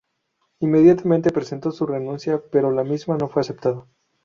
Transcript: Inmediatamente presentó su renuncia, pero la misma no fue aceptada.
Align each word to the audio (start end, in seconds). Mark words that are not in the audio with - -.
Inmediatamente 0.61 1.29
presentó 1.31 1.69
su 1.69 1.85
renuncia, 1.85 2.41
pero 2.51 2.71
la 2.71 2.83
misma 2.83 3.17
no 3.19 3.27
fue 3.27 3.41
aceptada. 3.41 3.85